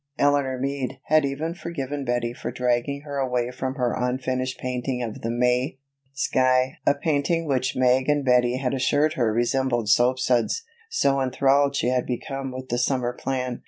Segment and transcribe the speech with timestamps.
[0.17, 5.21] Eleanor Meade had even forgiven Betty for dragging her away from her unfinished painting of
[5.21, 5.77] the May,
[6.11, 11.77] sky (a painting which Meg and Betty had assured her resembled soap suds), so enthralled
[11.77, 13.59] had she become with the summer plan.